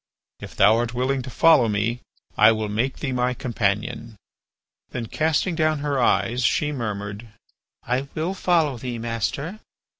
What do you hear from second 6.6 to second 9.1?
murmured: "I will follow thee,